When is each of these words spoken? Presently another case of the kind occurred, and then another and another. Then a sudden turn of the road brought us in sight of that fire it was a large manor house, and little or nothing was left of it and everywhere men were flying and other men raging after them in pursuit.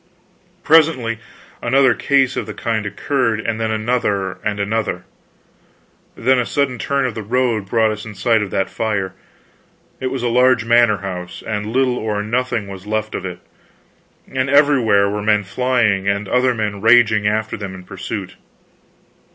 Presently 0.63 1.19
another 1.61 1.93
case 1.93 2.35
of 2.35 2.47
the 2.47 2.55
kind 2.55 2.87
occurred, 2.87 3.39
and 3.39 3.61
then 3.61 3.69
another 3.69 4.39
and 4.43 4.59
another. 4.59 5.05
Then 6.15 6.39
a 6.39 6.43
sudden 6.47 6.79
turn 6.79 7.05
of 7.05 7.13
the 7.13 7.21
road 7.21 7.67
brought 7.69 7.91
us 7.91 8.03
in 8.03 8.15
sight 8.15 8.41
of 8.41 8.49
that 8.49 8.67
fire 8.71 9.13
it 9.99 10.07
was 10.07 10.23
a 10.23 10.27
large 10.27 10.65
manor 10.65 11.01
house, 11.05 11.43
and 11.45 11.67
little 11.67 11.99
or 11.99 12.23
nothing 12.23 12.67
was 12.67 12.87
left 12.87 13.13
of 13.13 13.27
it 13.27 13.41
and 14.27 14.49
everywhere 14.49 15.07
men 15.21 15.41
were 15.41 15.45
flying 15.45 16.07
and 16.09 16.27
other 16.27 16.55
men 16.55 16.81
raging 16.81 17.27
after 17.27 17.55
them 17.55 17.75
in 17.75 17.83
pursuit. 17.83 18.37